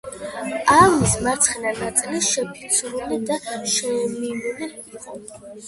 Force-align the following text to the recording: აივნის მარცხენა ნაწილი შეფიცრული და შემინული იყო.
აივნის 0.75 1.13
მარცხენა 1.27 1.73
ნაწილი 1.81 2.23
შეფიცრული 2.29 3.21
და 3.29 3.39
შემინული 3.77 4.73
იყო. 4.75 5.25